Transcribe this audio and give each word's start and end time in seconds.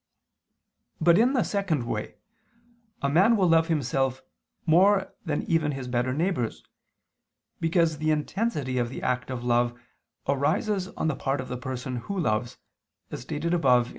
But 0.99 1.19
in 1.19 1.33
the 1.33 1.43
second 1.43 1.85
way 1.85 2.15
a 3.03 3.07
man 3.07 3.37
will 3.37 3.47
love 3.47 3.67
himself 3.67 4.23
more 4.65 5.13
than 5.25 5.43
even 5.43 5.73
his 5.73 5.87
better 5.87 6.11
neighbors, 6.11 6.63
because 7.59 7.99
the 7.99 8.09
intensity 8.09 8.79
of 8.79 8.89
the 8.89 9.03
act 9.03 9.29
of 9.29 9.43
love 9.43 9.79
arises 10.27 10.87
on 10.87 11.07
the 11.07 11.15
part 11.15 11.39
of 11.39 11.49
the 11.49 11.55
person 11.57 11.97
who 11.97 12.19
loves, 12.19 12.57
as 13.11 13.21
stated 13.21 13.53
above 13.53 13.87
(AA. 13.89 13.89